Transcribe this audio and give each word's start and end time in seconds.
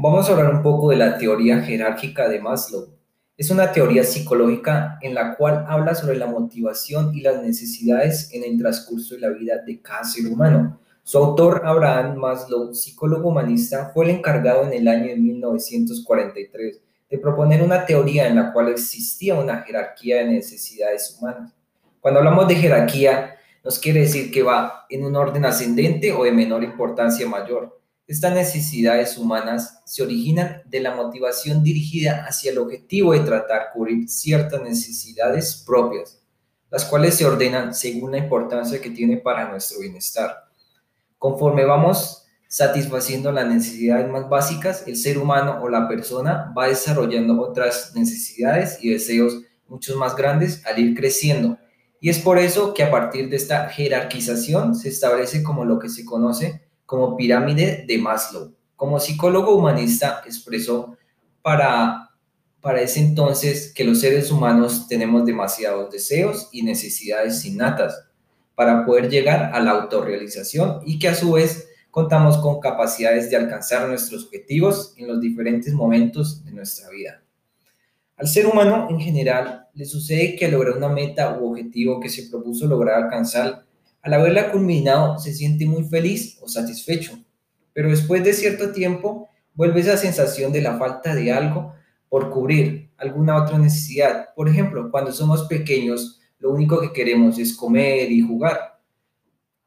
Vamos 0.00 0.28
a 0.28 0.32
hablar 0.32 0.54
un 0.54 0.62
poco 0.62 0.90
de 0.90 0.96
la 0.96 1.18
teoría 1.18 1.60
jerárquica 1.60 2.28
de 2.28 2.38
Maslow. 2.38 2.86
Es 3.36 3.50
una 3.50 3.72
teoría 3.72 4.04
psicológica 4.04 4.96
en 5.02 5.12
la 5.12 5.34
cual 5.34 5.64
habla 5.66 5.96
sobre 5.96 6.16
la 6.16 6.28
motivación 6.28 7.12
y 7.16 7.20
las 7.20 7.42
necesidades 7.42 8.32
en 8.32 8.44
el 8.44 8.56
transcurso 8.56 9.16
de 9.16 9.22
la 9.22 9.30
vida 9.30 9.56
de 9.66 9.82
cada 9.82 10.04
ser 10.04 10.30
humano. 10.30 10.78
Su 11.02 11.18
autor, 11.18 11.62
Abraham 11.64 12.14
Maslow, 12.16 12.74
psicólogo 12.74 13.30
humanista, 13.30 13.90
fue 13.92 14.04
el 14.04 14.12
encargado 14.12 14.62
en 14.62 14.72
el 14.72 14.86
año 14.86 15.08
de 15.08 15.16
1943 15.16 16.80
de 17.10 17.18
proponer 17.18 17.60
una 17.60 17.84
teoría 17.84 18.28
en 18.28 18.36
la 18.36 18.52
cual 18.52 18.68
existía 18.68 19.34
una 19.34 19.62
jerarquía 19.62 20.18
de 20.18 20.26
necesidades 20.26 21.18
humanas. 21.18 21.52
Cuando 22.00 22.20
hablamos 22.20 22.46
de 22.46 22.54
jerarquía, 22.54 23.34
nos 23.64 23.80
quiere 23.80 24.02
decir 24.02 24.30
que 24.30 24.44
va 24.44 24.86
en 24.88 25.04
un 25.04 25.16
orden 25.16 25.44
ascendente 25.44 26.12
o 26.12 26.22
de 26.22 26.30
menor 26.30 26.62
importancia 26.62 27.28
mayor. 27.28 27.80
Estas 28.08 28.32
necesidades 28.32 29.18
humanas 29.18 29.82
se 29.84 30.02
originan 30.02 30.62
de 30.64 30.80
la 30.80 30.96
motivación 30.96 31.62
dirigida 31.62 32.24
hacia 32.26 32.50
el 32.50 32.56
objetivo 32.56 33.12
de 33.12 33.20
tratar 33.20 33.68
cubrir 33.74 34.08
ciertas 34.08 34.62
necesidades 34.62 35.62
propias, 35.66 36.18
las 36.70 36.86
cuales 36.86 37.16
se 37.16 37.26
ordenan 37.26 37.74
según 37.74 38.12
la 38.12 38.16
importancia 38.16 38.80
que 38.80 38.88
tiene 38.88 39.18
para 39.18 39.50
nuestro 39.50 39.80
bienestar. 39.80 40.34
Conforme 41.18 41.66
vamos 41.66 42.24
satisfaciendo 42.48 43.30
las 43.30 43.46
necesidades 43.46 44.10
más 44.10 44.26
básicas, 44.26 44.84
el 44.86 44.96
ser 44.96 45.18
humano 45.18 45.60
o 45.60 45.68
la 45.68 45.86
persona 45.86 46.50
va 46.56 46.68
desarrollando 46.68 47.38
otras 47.38 47.92
necesidades 47.94 48.78
y 48.80 48.88
deseos 48.88 49.42
muchos 49.66 49.96
más 49.96 50.16
grandes 50.16 50.64
al 50.64 50.78
ir 50.78 50.96
creciendo. 50.96 51.58
Y 52.00 52.08
es 52.08 52.18
por 52.20 52.38
eso 52.38 52.72
que 52.72 52.84
a 52.84 52.90
partir 52.90 53.28
de 53.28 53.36
esta 53.36 53.68
jerarquización 53.68 54.74
se 54.74 54.88
establece 54.88 55.42
como 55.42 55.66
lo 55.66 55.78
que 55.78 55.90
se 55.90 56.06
conoce 56.06 56.67
como 56.88 57.18
pirámide 57.18 57.84
de 57.86 57.98
Maslow. 57.98 58.54
Como 58.74 58.98
psicólogo 58.98 59.54
humanista 59.54 60.22
expresó 60.24 60.96
para, 61.42 62.12
para 62.62 62.80
ese 62.80 63.00
entonces 63.00 63.74
que 63.74 63.84
los 63.84 64.00
seres 64.00 64.30
humanos 64.30 64.88
tenemos 64.88 65.26
demasiados 65.26 65.92
deseos 65.92 66.48
y 66.50 66.62
necesidades 66.62 67.44
innatas 67.44 68.06
para 68.54 68.86
poder 68.86 69.10
llegar 69.10 69.50
a 69.52 69.60
la 69.60 69.72
autorrealización 69.72 70.80
y 70.86 70.98
que 70.98 71.08
a 71.08 71.14
su 71.14 71.32
vez 71.32 71.68
contamos 71.90 72.38
con 72.38 72.58
capacidades 72.58 73.28
de 73.28 73.36
alcanzar 73.36 73.86
nuestros 73.86 74.24
objetivos 74.24 74.94
en 74.96 75.08
los 75.08 75.20
diferentes 75.20 75.74
momentos 75.74 76.42
de 76.42 76.52
nuestra 76.52 76.88
vida. 76.88 77.22
Al 78.16 78.28
ser 78.28 78.46
humano 78.46 78.86
en 78.88 78.98
general 78.98 79.66
le 79.74 79.84
sucede 79.84 80.36
que 80.36 80.46
al 80.46 80.52
lograr 80.52 80.78
una 80.78 80.88
meta 80.88 81.38
u 81.38 81.50
objetivo 81.50 82.00
que 82.00 82.08
se 82.08 82.30
propuso 82.30 82.66
lograr 82.66 83.04
alcanzar, 83.04 83.67
al 84.08 84.14
haberla 84.14 84.50
culminado, 84.50 85.18
se 85.18 85.34
siente 85.34 85.66
muy 85.66 85.84
feliz 85.84 86.38
o 86.40 86.48
satisfecho, 86.48 87.18
pero 87.74 87.90
después 87.90 88.24
de 88.24 88.32
cierto 88.32 88.72
tiempo 88.72 89.28
vuelve 89.52 89.80
esa 89.80 89.98
sensación 89.98 90.50
de 90.50 90.62
la 90.62 90.78
falta 90.78 91.14
de 91.14 91.30
algo 91.30 91.74
por 92.08 92.30
cubrir 92.30 92.90
alguna 92.96 93.36
otra 93.36 93.58
necesidad. 93.58 94.28
Por 94.34 94.48
ejemplo, 94.48 94.90
cuando 94.90 95.12
somos 95.12 95.46
pequeños, 95.46 96.20
lo 96.38 96.50
único 96.50 96.80
que 96.80 96.90
queremos 96.90 97.38
es 97.38 97.54
comer 97.54 98.10
y 98.10 98.22
jugar. 98.22 98.80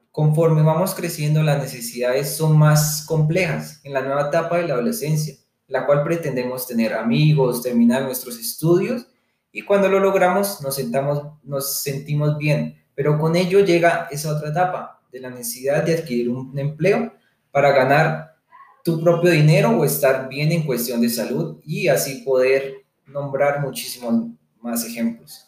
Conforme 0.10 0.64
vamos 0.64 0.96
creciendo, 0.96 1.44
las 1.44 1.62
necesidades 1.62 2.36
son 2.36 2.58
más 2.58 3.06
complejas 3.06 3.80
en 3.84 3.94
la 3.94 4.02
nueva 4.02 4.30
etapa 4.30 4.58
de 4.58 4.68
la 4.68 4.74
adolescencia, 4.74 5.36
la 5.68 5.86
cual 5.86 6.04
pretendemos 6.04 6.66
tener 6.66 6.94
amigos, 6.94 7.62
terminar 7.62 8.02
nuestros 8.02 8.40
estudios 8.40 9.06
y 9.52 9.62
cuando 9.62 9.88
lo 9.88 10.00
logramos 10.00 10.62
nos, 10.62 10.74
sentamos, 10.74 11.22
nos 11.44 11.84
sentimos 11.84 12.40
bien, 12.40 12.81
pero 13.02 13.18
con 13.18 13.36
ello 13.36 13.62
llega 13.62 14.08
esa 14.12 14.36
otra 14.36 14.50
etapa 14.50 15.02
de 15.12 15.20
la 15.20 15.32
necesidad 15.32 15.82
de 15.84 15.96
adquirir 15.96 16.30
un 16.30 16.56
empleo 16.60 17.12
para 17.50 17.72
ganar 17.72 18.36
tu 18.84 19.02
propio 19.02 19.32
dinero 19.32 19.72
o 19.72 19.84
estar 19.84 20.30
bien 20.30 20.52
en 20.52 20.68
cuestión 20.68 21.02
de 21.02 21.10
salud 21.10 21.60
y 21.66 21.88
así 21.88 22.22
poder 22.22 22.84
nombrar 23.08 23.60
muchísimos 23.60 24.28
más 24.62 24.86
ejemplos. 24.86 25.48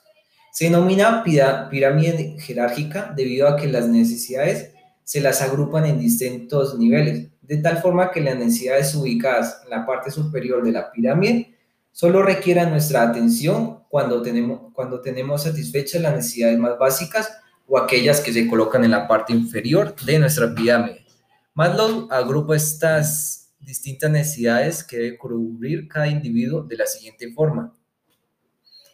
Se 0.51 0.65
denomina 0.65 1.23
pirámide 1.23 2.37
jerárquica 2.39 3.13
debido 3.15 3.47
a 3.47 3.55
que 3.55 3.67
las 3.67 3.87
necesidades 3.87 4.71
se 5.03 5.21
las 5.21 5.39
agrupan 5.43 5.85
en 5.85 5.99
distintos 5.99 6.79
niveles, 6.79 7.29
de 7.43 7.57
tal 7.57 7.83
forma 7.83 8.09
que 8.09 8.21
las 8.21 8.35
necesidades 8.35 8.95
ubicadas 8.95 9.61
en 9.63 9.69
la 9.69 9.85
parte 9.85 10.09
superior 10.09 10.63
de 10.63 10.71
la 10.71 10.91
pirámide 10.91 11.53
solo 11.91 12.23
requieran 12.23 12.71
nuestra 12.71 13.03
atención 13.03 13.83
cuando 13.89 14.23
tenemos, 14.23 14.73
cuando 14.73 15.01
tenemos 15.01 15.43
satisfechas 15.43 16.01
las 16.01 16.15
necesidades 16.15 16.57
más 16.57 16.79
básicas 16.79 17.42
o 17.67 17.77
aquellas 17.77 18.19
que 18.21 18.33
se 18.33 18.47
colocan 18.47 18.83
en 18.83 18.91
la 18.91 19.07
parte 19.07 19.33
inferior 19.33 19.95
de 20.05 20.19
nuestra 20.19 20.53
pirámide. 20.53 21.05
Maslow 21.53 22.07
agrupa 22.11 22.55
estas 22.55 23.53
distintas 23.59 24.11
necesidades 24.11 24.83
que 24.83 24.97
debe 24.97 25.17
cubrir 25.17 25.87
cada 25.87 26.07
individuo 26.07 26.63
de 26.63 26.77
la 26.77 26.85
siguiente 26.85 27.31
forma. 27.31 27.73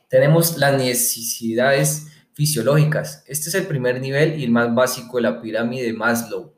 Tenemos 0.09 0.57
las 0.57 0.77
necesidades 0.77 2.07
fisiológicas. 2.33 3.23
Este 3.27 3.49
es 3.49 3.55
el 3.55 3.67
primer 3.67 3.99
nivel 4.01 4.39
y 4.39 4.43
el 4.43 4.51
más 4.51 4.73
básico 4.73 5.17
de 5.17 5.23
la 5.23 5.41
pirámide 5.41 5.85
de 5.85 5.93
Maslow. 5.93 6.53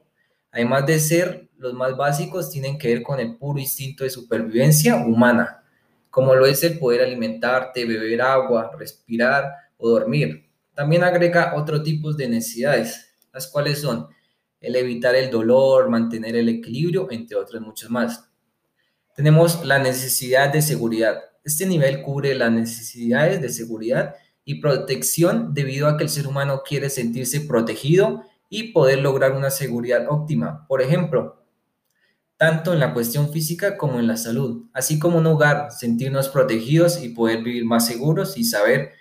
Además 0.51 0.85
de 0.85 0.99
ser 0.99 1.49
los 1.57 1.73
más 1.73 1.95
básicos, 1.95 2.49
tienen 2.49 2.77
que 2.77 2.87
ver 2.87 3.03
con 3.03 3.19
el 3.19 3.37
puro 3.37 3.59
instinto 3.59 4.03
de 4.03 4.09
supervivencia 4.09 4.95
humana, 4.95 5.63
como 6.09 6.35
lo 6.35 6.45
es 6.45 6.63
el 6.63 6.77
poder 6.77 7.01
alimentarte, 7.01 7.85
beber 7.85 8.21
agua, 8.21 8.71
respirar 8.77 9.51
o 9.77 9.89
dormir. 9.89 10.50
También 10.73 11.03
agrega 11.03 11.53
otros 11.55 11.83
tipos 11.83 12.17
de 12.17 12.29
necesidades, 12.29 13.13
las 13.33 13.47
cuales 13.47 13.81
son 13.81 14.07
el 14.59 14.75
evitar 14.75 15.15
el 15.15 15.31
dolor, 15.31 15.89
mantener 15.89 16.35
el 16.35 16.47
equilibrio, 16.49 17.07
entre 17.11 17.35
otras 17.35 17.61
muchas 17.61 17.89
más. 17.89 18.29
Tenemos 19.15 19.65
la 19.65 19.79
necesidad 19.79 20.53
de 20.53 20.61
seguridad. 20.61 21.19
Este 21.43 21.65
nivel 21.65 22.03
cubre 22.03 22.35
las 22.35 22.51
necesidades 22.51 23.41
de 23.41 23.49
seguridad 23.49 24.15
y 24.45 24.61
protección 24.61 25.53
debido 25.53 25.87
a 25.87 25.97
que 25.97 26.03
el 26.03 26.09
ser 26.09 26.27
humano 26.27 26.61
quiere 26.65 26.89
sentirse 26.89 27.41
protegido 27.41 28.23
y 28.49 28.71
poder 28.71 28.99
lograr 28.99 29.31
una 29.31 29.49
seguridad 29.49 30.05
óptima. 30.09 30.65
Por 30.67 30.81
ejemplo, 30.81 31.43
tanto 32.37 32.73
en 32.73 32.79
la 32.79 32.93
cuestión 32.93 33.31
física 33.31 33.77
como 33.77 33.99
en 33.99 34.07
la 34.07 34.17
salud, 34.17 34.65
así 34.73 34.99
como 34.99 35.17
un 35.17 35.27
hogar, 35.27 35.71
sentirnos 35.71 36.29
protegidos 36.29 37.03
y 37.03 37.09
poder 37.09 37.43
vivir 37.43 37.65
más 37.65 37.85
seguros 37.85 38.37
y 38.37 38.43
saber 38.43 38.93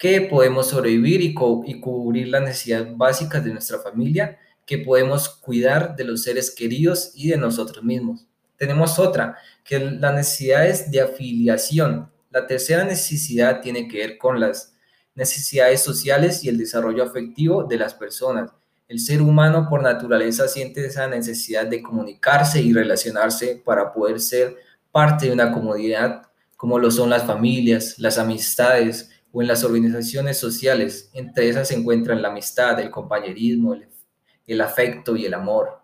que 0.00 0.22
podemos 0.22 0.70
sobrevivir 0.70 1.20
y, 1.20 1.32
cubrir 1.34 2.28
las 2.28 2.42
necesidades 2.42 2.96
básicas 2.96 3.44
de 3.44 3.52
nuestra 3.52 3.78
familia, 3.78 4.38
que 4.66 4.78
podemos 4.78 5.28
cuidar 5.28 5.94
de 5.94 6.02
los 6.02 6.24
seres 6.24 6.50
queridos 6.50 7.12
y 7.14 7.28
de 7.28 7.36
nosotros 7.36 7.84
mismos. 7.84 8.26
Tenemos 8.56 8.98
otra, 8.98 9.36
que 9.62 9.78
las 9.78 10.14
necesidades 10.14 10.90
de 10.90 11.02
afiliación. 11.02 12.10
La 12.30 12.48
tercera 12.48 12.82
necesidad 12.82 13.60
tiene 13.60 13.86
que 13.86 13.98
ver 13.98 14.18
con 14.18 14.40
las 14.40 14.74
necesidades 15.14 15.82
sociales 15.82 16.42
y 16.42 16.48
el 16.48 16.58
desarrollo 16.58 17.04
afectivo 17.04 17.62
de 17.62 17.76
las 17.76 17.94
personas 17.94 18.50
el 18.90 18.98
ser 18.98 19.22
humano 19.22 19.68
por 19.70 19.84
naturaleza 19.84 20.48
siente 20.48 20.84
esa 20.84 21.06
necesidad 21.06 21.64
de 21.64 21.80
comunicarse 21.80 22.60
y 22.60 22.72
relacionarse 22.72 23.62
para 23.64 23.92
poder 23.92 24.18
ser 24.18 24.56
parte 24.90 25.26
de 25.26 25.32
una 25.32 25.52
comunidad, 25.52 26.22
como 26.56 26.76
lo 26.76 26.90
son 26.90 27.08
las 27.08 27.22
familias, 27.22 28.00
las 28.00 28.18
amistades 28.18 29.12
o 29.32 29.42
en 29.42 29.48
las 29.48 29.64
organizaciones 29.64 30.38
sociales. 30.38 31.10
Entre 31.12 31.48
esas 31.48 31.68
se 31.68 31.74
encuentran 31.74 32.22
la 32.22 32.28
amistad, 32.28 32.78
el 32.80 32.90
compañerismo, 32.90 33.74
el, 34.46 34.60
afecto 34.60 35.16
y 35.16 35.26
el 35.26 35.34
amor. 35.34 35.80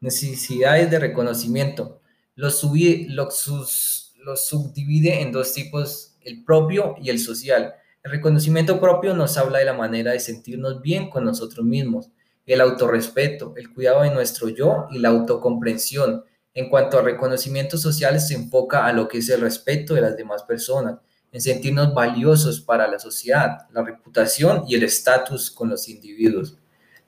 Necesidades 0.00 0.90
de 0.90 0.98
reconocimiento. 0.98 2.00
Los, 2.34 2.62
los 2.64 4.46
subdivide 4.46 5.20
en 5.22 5.32
dos 5.32 5.52
tipos, 5.52 6.16
el 6.22 6.44
propio 6.44 6.94
y 7.00 7.10
el 7.10 7.18
social. 7.18 7.74
El 8.02 8.10
reconocimiento 8.10 8.80
propio 8.80 9.14
nos 9.14 9.36
habla 9.38 9.58
de 9.58 9.64
la 9.64 9.74
manera 9.74 10.12
de 10.12 10.20
sentirnos 10.20 10.82
bien 10.82 11.08
con 11.08 11.24
nosotros 11.24 11.64
mismos 11.64 12.10
el 12.46 12.60
autorrespeto, 12.60 13.54
el 13.56 13.72
cuidado 13.72 14.02
de 14.02 14.10
nuestro 14.10 14.48
yo 14.48 14.86
y 14.90 14.98
la 14.98 15.10
autocomprensión. 15.10 16.24
En 16.54 16.68
cuanto 16.68 16.98
a 16.98 17.02
reconocimiento 17.02 17.78
social, 17.78 18.20
se 18.20 18.34
enfoca 18.34 18.86
a 18.86 18.92
lo 18.92 19.08
que 19.08 19.18
es 19.18 19.28
el 19.28 19.40
respeto 19.40 19.94
de 19.94 20.02
las 20.02 20.16
demás 20.16 20.42
personas, 20.42 20.98
en 21.32 21.40
sentirnos 21.40 21.94
valiosos 21.94 22.60
para 22.60 22.86
la 22.86 22.98
sociedad, 22.98 23.66
la 23.72 23.82
reputación 23.82 24.64
y 24.68 24.74
el 24.74 24.82
estatus 24.84 25.50
con 25.50 25.70
los 25.70 25.88
individuos. 25.88 26.58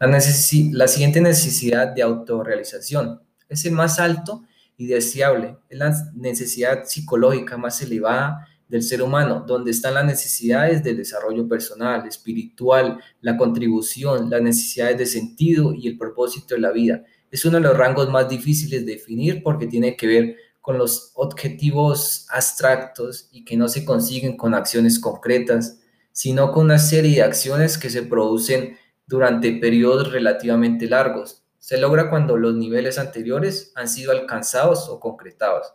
La, 0.01 0.09
la 0.09 0.89
siguiente 0.89 1.21
necesidad 1.21 1.89
de 1.89 2.03
autorrealización 2.03 3.21
es 3.49 3.65
el 3.67 3.73
más 3.73 4.01
alto 4.01 4.43
y 4.77 4.87
deseable, 4.87 5.59
es 5.69 5.79
la 5.79 5.95
necesidad 6.15 6.85
psicológica 6.85 7.57
más 7.57 7.81
elevada 7.83 8.49
del 8.67 8.83
ser 8.83 9.03
humano, 9.03 9.45
donde 9.47 9.71
están 9.71 9.95
las 9.95 10.05
necesidades 10.05 10.83
del 10.83 10.97
desarrollo 10.97 11.47
personal, 11.47 12.09
espiritual, 12.09 12.99
la 13.21 13.37
contribución, 13.37 14.31
las 14.31 14.43
necesidades 14.43 14.99
de 14.99 15.07
sentido 15.07 15.75
y 15.75 15.87
el 15.87 15.99
propósito 15.99 16.55
de 16.55 16.63
la 16.63 16.73
vida. 16.73 17.05
Es 17.31 17.45
uno 17.45 17.59
de 17.59 17.65
los 17.65 17.77
rangos 17.77 18.09
más 18.11 18.29
difíciles 18.29 18.85
de 18.87 18.93
definir 18.93 19.43
porque 19.43 19.67
tiene 19.67 19.97
que 19.97 20.07
ver 20.07 20.37
con 20.65 20.79
los 20.79 21.11
objetivos 21.13 22.27
abstractos 22.31 23.29
y 23.31 23.45
que 23.45 23.55
no 23.55 23.69
se 23.69 23.85
consiguen 23.85 24.35
con 24.35 24.55
acciones 24.55 24.99
concretas, 24.99 25.79
sino 26.11 26.53
con 26.53 26.65
una 26.65 26.79
serie 26.79 27.17
de 27.17 27.23
acciones 27.23 27.77
que 27.77 27.91
se 27.91 28.03
producen 28.03 28.79
durante 29.07 29.53
periodos 29.53 30.11
relativamente 30.11 30.89
largos. 30.89 31.45
Se 31.59 31.77
logra 31.77 32.09
cuando 32.09 32.39
los 32.39 32.55
niveles 32.55 32.99
anteriores 32.99 33.73
han 33.75 33.89
sido 33.89 34.11
alcanzados 34.11 34.89
o 34.89 34.99
concretados. 35.01 35.75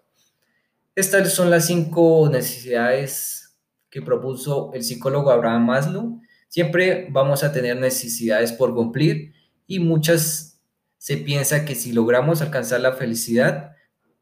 Estas 0.96 1.32
son 1.34 1.52
las 1.52 1.68
cinco 1.68 2.28
necesidades 2.32 3.60
que 3.92 4.02
propuso 4.02 4.72
el 4.74 4.84
psicólogo 4.84 5.30
Abraham 5.30 5.68
Maslow. 5.68 6.20
Siempre 6.48 7.10
vamos 7.12 7.44
a 7.44 7.52
tener 7.52 7.78
necesidades 7.78 8.52
por 8.52 8.74
cumplir 8.74 9.34
y 9.68 9.78
muchas 9.78 10.60
se 10.98 11.18
piensa 11.18 11.64
que 11.64 11.76
si 11.76 11.92
logramos 11.92 12.42
alcanzar 12.42 12.82
la 12.82 12.94
felicidad, 12.94 13.76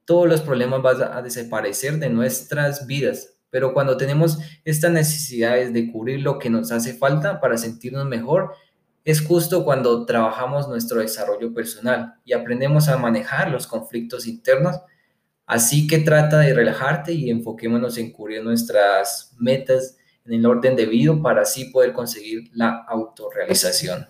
todos 0.07 0.25
los 0.25 0.39
problemas 0.39 0.81
van 0.81 1.03
a 1.03 1.21
desaparecer 1.21 1.99
de 1.99 2.09
nuestras 2.09 2.87
vidas. 2.87 3.35
Pero 3.49 3.73
cuando 3.73 3.97
tenemos 3.97 4.39
estas 4.63 4.89
necesidades 4.91 5.73
de 5.73 5.91
cubrir 5.91 6.21
lo 6.21 6.39
que 6.39 6.49
nos 6.49 6.71
hace 6.71 6.93
falta 6.93 7.41
para 7.41 7.57
sentirnos 7.57 8.05
mejor, 8.05 8.53
es 9.03 9.21
justo 9.21 9.65
cuando 9.65 10.05
trabajamos 10.05 10.69
nuestro 10.69 11.01
desarrollo 11.01 11.53
personal 11.53 12.15
y 12.23 12.31
aprendemos 12.31 12.87
a 12.87 12.97
manejar 12.97 13.51
los 13.51 13.67
conflictos 13.67 14.27
internos. 14.27 14.77
Así 15.45 15.87
que 15.87 15.97
trata 15.97 16.39
de 16.39 16.53
relajarte 16.53 17.11
y 17.11 17.29
enfoquémonos 17.29 17.97
en 17.97 18.13
cubrir 18.13 18.41
nuestras 18.41 19.35
metas 19.37 19.97
en 20.25 20.35
el 20.35 20.45
orden 20.45 20.77
debido 20.77 21.21
para 21.21 21.41
así 21.41 21.65
poder 21.65 21.91
conseguir 21.91 22.49
la 22.53 22.85
autorrealización. 22.87 24.07